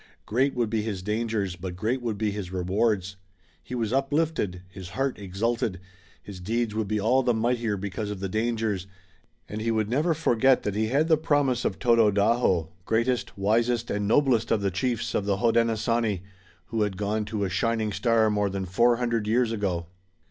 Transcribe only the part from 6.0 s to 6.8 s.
His deeds